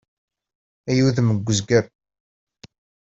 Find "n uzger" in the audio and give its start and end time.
1.35-1.85